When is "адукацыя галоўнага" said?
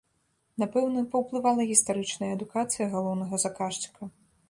2.39-3.45